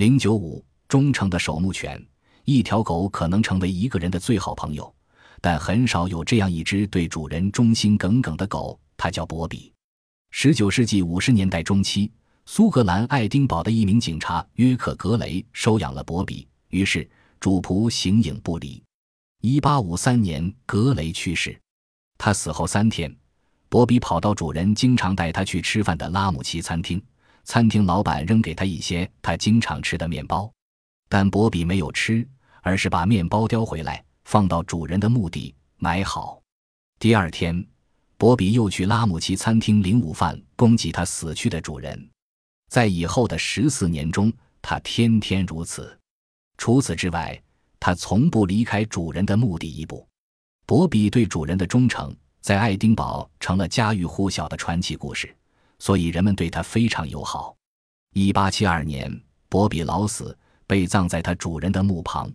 [0.00, 2.02] 零九五，忠诚的守墓犬。
[2.46, 4.90] 一条狗可能成为一个人的最好朋友，
[5.42, 8.80] 但很少有这样一只对主人忠心耿耿的狗。
[8.96, 9.70] 它叫博比。
[10.30, 12.10] 十九世纪五十年代中期，
[12.46, 17.06] 苏格兰爱丁堡的一名警察约克·格雷收养了博比，于是
[17.38, 18.82] 主仆形影不离。
[19.42, 21.54] 一八五三年，格雷去世。
[22.16, 23.14] 他死后三天，
[23.68, 27.02] 博比跑到主人经常带他去吃饭的拉姆齐餐厅，
[27.50, 30.48] 餐厅老板扔给他一些他经常吃的面包，
[31.08, 32.24] 但博比没有吃，
[32.62, 36.40] 而是把面包叼回来，放到主人的墓地埋好。
[37.00, 37.66] 第二天，
[38.16, 42.08] 博比又去拉姆齐餐厅领午饭，供给他死去的主人。
[42.68, 45.98] 在以后的十四年中，他天天如此。
[46.56, 47.36] 除此之外，
[47.80, 50.06] 他从不离开主人的墓地一步。
[50.66, 55.34] 博比对主人的忠诚在爱丁堡成了家喻户晓的传奇故事，
[55.80, 57.56] 所以人们对他非常友好。
[58.12, 62.32] 一八七二年，博比老死，被葬在他主人的墓旁。